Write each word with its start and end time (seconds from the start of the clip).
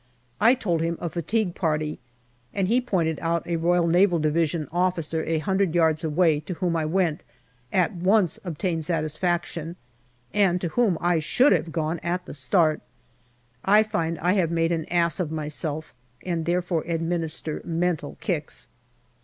I 0.39 0.55
told 0.55 0.81
him 0.81 0.97
a 0.99 1.09
fatigue 1.11 1.53
party, 1.53 1.99
and 2.55 2.67
he 2.67 2.81
pointe4 2.81 3.19
out 3.19 3.45
an 3.45 3.63
R.N.D. 3.63 4.67
officer 4.71 5.23
a 5.25 5.37
hundred 5.37 5.75
yards 5.75 6.03
away, 6.03 6.39
to 6.39 6.55
whom 6.55 6.75
I 6.75 6.85
went, 6.87 7.21
at 7.71 7.93
once 7.93 8.39
obtained 8.43 8.83
satisfaction, 8.83 9.75
and 10.33 10.59
to 10.59 10.69
whom 10.69 10.97
I 10.99 11.19
should 11.19 11.51
have 11.51 11.71
gone 11.71 11.99
at 11.99 12.25
the 12.25 12.33
start. 12.33 12.81
I 13.63 13.83
find 13.83 14.17
I 14.17 14.33
have 14.33 14.49
made 14.49 14.71
an 14.71 14.85
ass 14.85 15.19
of 15.19 15.31
myself, 15.31 15.93
and 16.25 16.45
therefore 16.47 16.83
administer 16.87 17.61
mental 17.63 18.17
kicks. 18.19 18.67